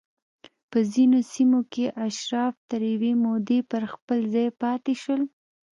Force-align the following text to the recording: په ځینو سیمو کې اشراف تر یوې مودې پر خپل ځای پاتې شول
په 0.69 0.79
ځینو 0.93 1.19
سیمو 1.33 1.61
کې 1.73 1.85
اشراف 2.07 2.55
تر 2.69 2.81
یوې 2.93 3.13
مودې 3.23 3.59
پر 3.71 3.81
خپل 3.93 4.19
ځای 4.33 4.49
پاتې 4.61 4.93
شول 5.01 5.21